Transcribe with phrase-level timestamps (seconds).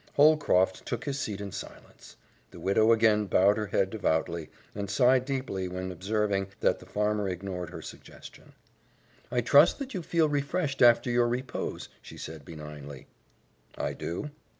[0.15, 2.15] Holcroft took his seat in silence.
[2.49, 7.29] The widow again bowed her head devoutly, and sighed deeply when observing that the farmer
[7.29, 8.53] ignored her suggestion.
[9.29, 13.09] "I trust that you feel refreshed after your repose," she said benignly.
[13.77, 14.31] "I do."